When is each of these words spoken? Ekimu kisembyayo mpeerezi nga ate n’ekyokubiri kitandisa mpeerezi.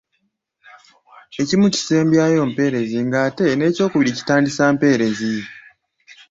Ekimu 1.41 1.65
kisembyayo 1.73 2.41
mpeerezi 2.49 2.97
nga 3.05 3.17
ate 3.27 3.45
n’ekyokubiri 3.53 4.11
kitandisa 4.17 4.63
mpeerezi. 4.75 5.35